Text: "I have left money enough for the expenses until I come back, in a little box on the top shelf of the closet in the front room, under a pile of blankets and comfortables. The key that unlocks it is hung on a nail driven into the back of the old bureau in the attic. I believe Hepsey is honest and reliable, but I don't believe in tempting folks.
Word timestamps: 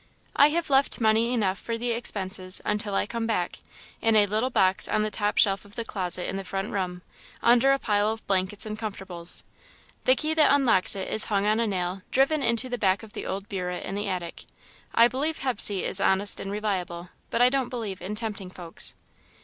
"I 0.35 0.47
have 0.49 0.71
left 0.71 0.99
money 0.99 1.31
enough 1.31 1.59
for 1.59 1.77
the 1.77 1.91
expenses 1.91 2.59
until 2.65 2.95
I 2.95 3.05
come 3.05 3.27
back, 3.27 3.59
in 4.01 4.15
a 4.15 4.25
little 4.25 4.49
box 4.49 4.87
on 4.87 5.03
the 5.03 5.11
top 5.11 5.37
shelf 5.37 5.63
of 5.63 5.75
the 5.75 5.85
closet 5.85 6.27
in 6.27 6.37
the 6.37 6.43
front 6.43 6.71
room, 6.71 7.03
under 7.43 7.71
a 7.71 7.77
pile 7.77 8.09
of 8.11 8.25
blankets 8.25 8.65
and 8.65 8.79
comfortables. 8.79 9.43
The 10.05 10.15
key 10.15 10.33
that 10.33 10.51
unlocks 10.51 10.95
it 10.95 11.07
is 11.07 11.25
hung 11.25 11.45
on 11.45 11.59
a 11.59 11.67
nail 11.67 12.01
driven 12.09 12.41
into 12.41 12.67
the 12.67 12.79
back 12.79 13.03
of 13.03 13.13
the 13.13 13.27
old 13.27 13.47
bureau 13.47 13.77
in 13.77 13.93
the 13.93 14.09
attic. 14.09 14.45
I 14.95 15.07
believe 15.07 15.37
Hepsey 15.41 15.83
is 15.83 16.01
honest 16.01 16.39
and 16.39 16.51
reliable, 16.51 17.09
but 17.29 17.43
I 17.43 17.49
don't 17.49 17.69
believe 17.69 18.01
in 18.01 18.15
tempting 18.15 18.49
folks. 18.49 18.95